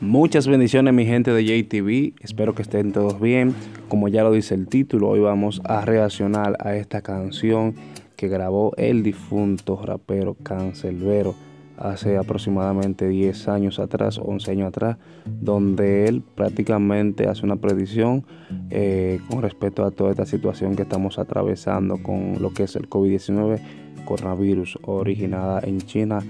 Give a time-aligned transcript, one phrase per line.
[0.00, 3.52] Muchas bendiciones mi gente de JTV, espero que estén todos bien.
[3.88, 7.74] Como ya lo dice el título, hoy vamos a reaccionar a esta canción
[8.14, 11.34] que grabó el difunto rapero Cancelbero
[11.76, 18.24] hace aproximadamente 10 años atrás, 11 años atrás, donde él prácticamente hace una predicción
[18.70, 22.88] eh, con respecto a toda esta situación que estamos atravesando con lo que es el
[22.88, 23.60] COVID-19,
[24.04, 26.20] coronavirus, originada en China,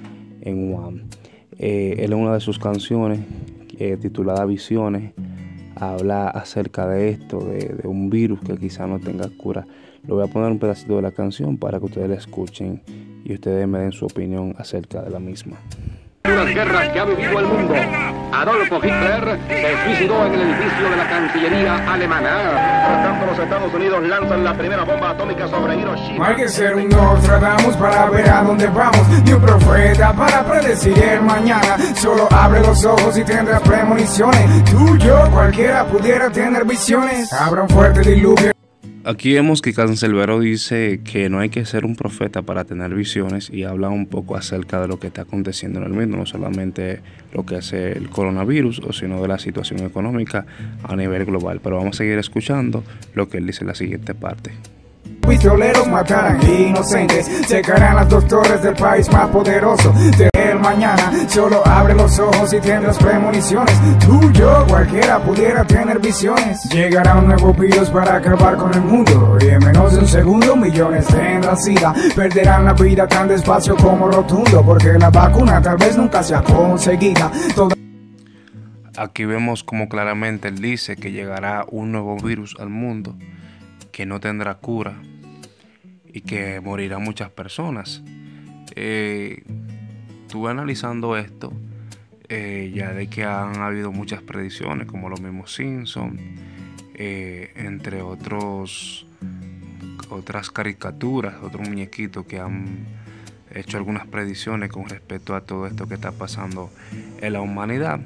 [0.41, 1.03] en Wuhan.
[1.59, 3.21] Eh, él en una de sus canciones
[3.79, 5.13] eh, titulada Visiones,
[5.77, 9.67] habla acerca de esto, de, un virus que quizá no tenga cura.
[10.07, 12.83] Le voy a poner un pedacito de la canción para que ustedes la escuchen
[13.25, 15.59] y ustedes me den su opinión acerca de la misma
[16.39, 17.75] las guerras que ha vivido el mundo.
[18.33, 22.87] Adolfo Hitler se suicidó en el edificio de la Cancillería alemana.
[22.87, 26.29] Por tanto, los Estados Unidos lanzan la primera bomba atómica sobre Hiroshima.
[26.29, 29.09] hay que ser un Nostradamus para ver a dónde vamos.
[29.25, 31.77] Ni un profeta para predecir el mañana.
[31.97, 34.65] Solo abre los ojos y tendrás premoniciones.
[34.65, 37.33] Tú, yo, cualquiera pudiera tener visiones.
[37.33, 38.58] Habrá un fuerte diluvio.
[39.09, 43.49] Aquí vemos que Cancelbero dice que no hay que ser un profeta para tener visiones
[43.49, 47.01] y habla un poco acerca de lo que está aconteciendo en el mundo, no solamente
[47.33, 50.45] lo que hace el coronavirus, sino de la situación económica
[50.83, 51.59] a nivel global.
[51.65, 52.85] Pero vamos a seguir escuchando
[53.15, 54.51] lo que él dice en la siguiente parte.
[55.27, 59.91] Pistoleros matarán inocentes, secarán las dos torres del país más poderoso
[60.69, 61.29] mañana.
[61.29, 63.75] Solo abre los ojos y tendrás premoniciones.
[64.05, 66.65] Tú, yo, cualquiera pudiera tener visiones.
[66.71, 69.39] Llegará un nuevo virus para acabar con el mundo.
[69.41, 71.95] Y en menos de un segundo, millones tendrán sida.
[72.15, 74.63] Perderán la vida tan despacio como rotundo.
[74.65, 77.31] Porque la vacuna tal vez nunca sea conseguida.
[78.97, 83.17] Aquí vemos como claramente él dice que llegará un nuevo virus al mundo
[83.93, 85.01] que no tendrá cura
[86.05, 88.03] y que morirán muchas personas.
[88.75, 89.43] Eh,
[90.29, 91.55] estuve analizando esto,
[92.29, 96.21] eh, ya de que han habido muchas predicciones, como los mismos Simpsons,
[96.95, 99.07] eh, entre otros
[100.11, 102.87] otras caricaturas, otros muñequitos que han
[103.55, 106.71] hecho algunas predicciones con respecto a todo esto que está pasando
[107.23, 108.01] en la humanidad.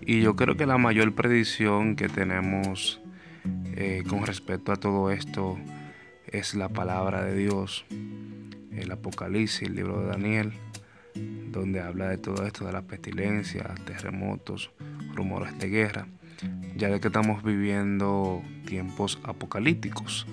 [0.00, 3.00] Y yo creo que la mayor predicción que tenemos
[3.76, 5.56] eh, con respecto a todo esto
[6.26, 7.84] es la palabra de Dios,
[8.72, 10.52] el Apocalipsis, el libro de Daniel,
[11.60, 14.70] donde habla de todo esto, de la pestilencia, terremotos,
[15.14, 16.06] rumores de guerra,
[16.76, 20.26] ya de que estamos viviendo tiempos apocalípticos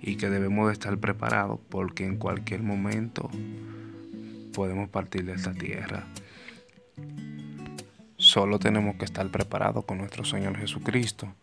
[0.00, 3.30] y que debemos de estar preparados porque en cualquier momento
[4.52, 6.04] podemos partir de esta tierra.
[8.16, 11.34] Solo tenemos que estar preparados con nuestro Señor Jesucristo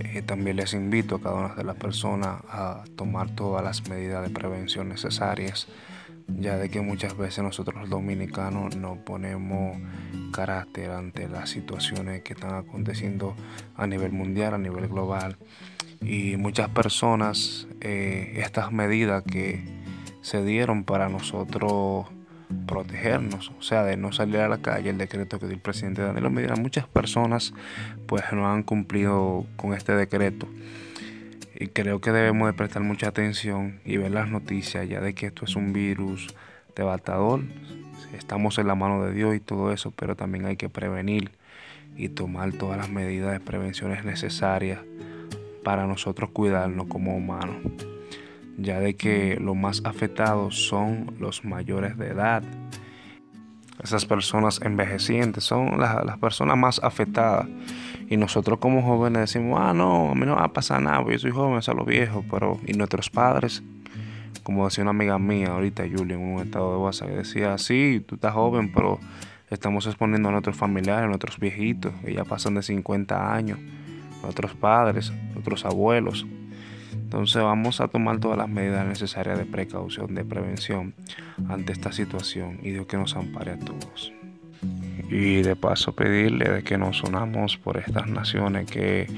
[0.00, 4.22] eh, también les invito a cada una de las personas a tomar todas las medidas
[4.22, 5.68] de prevención necesarias,
[6.38, 9.76] ya de que muchas veces nosotros los dominicanos no ponemos
[10.32, 13.34] carácter ante las situaciones que están aconteciendo
[13.76, 15.36] a nivel mundial, a nivel global.
[16.00, 19.62] Y muchas personas, eh, estas medidas que
[20.22, 22.06] se dieron para nosotros
[22.66, 26.02] protegernos, o sea, de no salir a la calle, el decreto que dio el presidente
[26.02, 26.54] Danilo Medina.
[26.56, 27.52] Muchas personas
[28.06, 30.48] pues no han cumplido con este decreto.
[31.60, 35.26] Y creo que debemos de prestar mucha atención y ver las noticias ya de que
[35.26, 36.34] esto es un virus
[36.74, 37.42] devastador.
[38.12, 41.30] Estamos en la mano de Dios y todo eso, pero también hay que prevenir
[41.96, 44.80] y tomar todas las medidas de prevenciones necesarias
[45.62, 47.56] para nosotros cuidarnos como humanos
[48.62, 52.42] ya de que los más afectados son los mayores de edad.
[53.82, 57.48] Esas personas envejecientes son las, personas más afectadas.
[58.10, 61.18] Y nosotros como jóvenes decimos, ah, no, a mí no va a pasar nada, yo
[61.20, 62.24] soy joven, a los viejos.
[62.28, 63.62] Pero, y nuestros padres,
[64.42, 68.16] como decía una amiga mía ahorita, Julia, en un estado de WhatsApp, decía, sí, tú
[68.16, 68.98] estás joven, pero
[69.48, 73.60] estamos exponiendo a nuestros familiares, a nuestros viejitos, que ya pasan de 50 años,
[74.24, 76.26] nuestros padres, nuestros abuelos.
[76.92, 80.94] Entonces vamos a tomar todas las medidas necesarias de precaución, de prevención
[81.48, 84.12] ante esta situación y Dios que nos ampare a todos.
[85.10, 89.08] Y de paso pedirle de que nos unamos por estas naciones que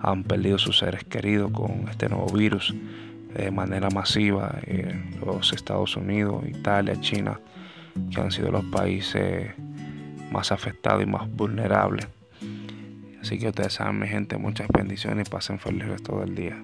[0.00, 2.74] han perdido sus seres queridos con este nuevo virus
[3.32, 4.58] de manera masiva,
[5.24, 7.38] los Estados Unidos, Italia, China,
[8.10, 9.50] que han sido los países
[10.32, 12.08] más afectados y más vulnerables.
[13.20, 16.62] Así que ustedes saben, mi gente, muchas bendiciones y pasen feliz resto del día.